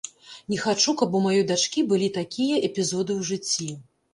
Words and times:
Не 0.53 0.57
хачу, 0.61 0.95
каб 1.01 1.17
у 1.19 1.21
маёй 1.27 1.43
дачкі 1.51 1.85
былі 1.91 2.09
такія 2.17 2.55
эпізоды 2.71 3.11
ў 3.19 3.21
жыцці. 3.29 3.71